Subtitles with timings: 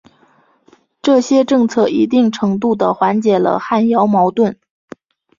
[1.03, 4.57] 这些政策一定程度的缓解了汉瑶矛盾。